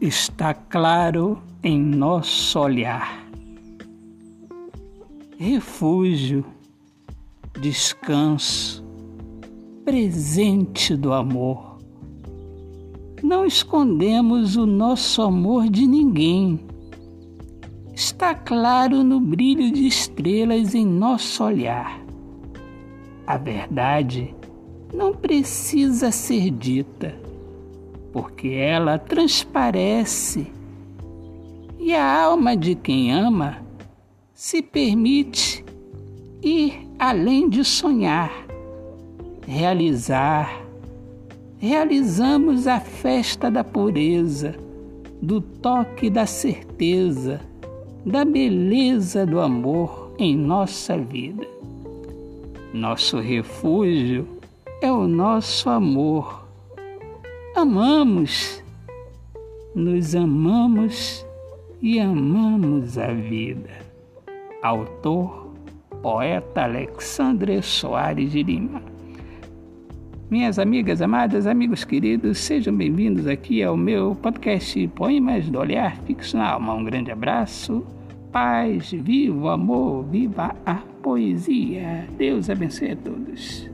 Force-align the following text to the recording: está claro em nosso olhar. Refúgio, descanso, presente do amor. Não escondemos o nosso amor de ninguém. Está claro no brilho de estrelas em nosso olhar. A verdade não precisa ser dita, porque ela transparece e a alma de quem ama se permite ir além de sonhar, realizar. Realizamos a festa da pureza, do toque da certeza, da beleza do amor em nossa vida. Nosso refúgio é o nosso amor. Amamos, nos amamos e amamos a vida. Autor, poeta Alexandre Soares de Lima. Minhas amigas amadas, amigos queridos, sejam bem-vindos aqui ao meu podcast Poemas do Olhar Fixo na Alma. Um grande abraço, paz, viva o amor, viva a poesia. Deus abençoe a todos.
está 0.00 0.54
claro 0.54 1.42
em 1.62 1.78
nosso 1.78 2.58
olhar. 2.58 3.22
Refúgio, 5.38 6.44
descanso, 7.60 8.82
presente 9.84 10.96
do 10.96 11.12
amor. 11.12 11.78
Não 13.22 13.44
escondemos 13.44 14.56
o 14.56 14.64
nosso 14.64 15.20
amor 15.20 15.68
de 15.68 15.86
ninguém. 15.86 16.58
Está 17.94 18.34
claro 18.34 19.04
no 19.04 19.20
brilho 19.20 19.70
de 19.70 19.86
estrelas 19.86 20.74
em 20.74 20.86
nosso 20.86 21.44
olhar. 21.44 22.00
A 23.26 23.36
verdade 23.36 24.34
não 24.94 25.12
precisa 25.12 26.10
ser 26.10 26.50
dita, 26.50 27.14
porque 28.12 28.48
ela 28.48 28.98
transparece 28.98 30.46
e 31.78 31.94
a 31.94 32.22
alma 32.22 32.56
de 32.56 32.74
quem 32.74 33.12
ama 33.12 33.58
se 34.34 34.62
permite 34.62 35.64
ir 36.42 36.88
além 36.98 37.48
de 37.48 37.64
sonhar, 37.64 38.46
realizar. 39.46 40.64
Realizamos 41.58 42.66
a 42.66 42.80
festa 42.80 43.50
da 43.50 43.62
pureza, 43.62 44.54
do 45.20 45.40
toque 45.40 46.08
da 46.08 46.24
certeza, 46.24 47.40
da 48.04 48.24
beleza 48.24 49.26
do 49.26 49.40
amor 49.40 50.14
em 50.18 50.36
nossa 50.36 50.96
vida. 50.96 51.46
Nosso 52.72 53.18
refúgio 53.18 54.26
é 54.80 54.90
o 54.90 55.06
nosso 55.06 55.68
amor. 55.68 56.39
Amamos, 57.56 58.62
nos 59.74 60.14
amamos 60.14 61.26
e 61.82 61.98
amamos 61.98 62.96
a 62.96 63.12
vida. 63.12 63.70
Autor, 64.62 65.52
poeta 66.00 66.62
Alexandre 66.62 67.60
Soares 67.60 68.30
de 68.30 68.44
Lima. 68.44 68.80
Minhas 70.30 70.60
amigas 70.60 71.02
amadas, 71.02 71.44
amigos 71.44 71.84
queridos, 71.84 72.38
sejam 72.38 72.74
bem-vindos 72.74 73.26
aqui 73.26 73.64
ao 73.64 73.76
meu 73.76 74.14
podcast 74.14 74.86
Poemas 74.88 75.50
do 75.50 75.58
Olhar 75.58 75.96
Fixo 76.02 76.36
na 76.36 76.52
Alma. 76.52 76.74
Um 76.74 76.84
grande 76.84 77.10
abraço, 77.10 77.84
paz, 78.30 78.92
viva 78.92 79.36
o 79.36 79.48
amor, 79.48 80.04
viva 80.04 80.54
a 80.64 80.76
poesia. 81.02 82.06
Deus 82.16 82.48
abençoe 82.48 82.92
a 82.92 82.96
todos. 82.96 83.68